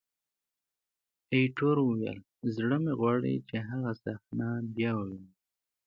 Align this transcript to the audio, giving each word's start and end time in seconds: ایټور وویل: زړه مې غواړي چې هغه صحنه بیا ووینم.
ایټور 1.33 1.77
وویل: 1.83 2.19
زړه 2.55 2.77
مې 2.83 2.93
غواړي 2.99 3.35
چې 3.49 3.57
هغه 3.69 3.91
صحنه 4.03 4.47
بیا 4.75 4.91
ووینم. 4.97 5.33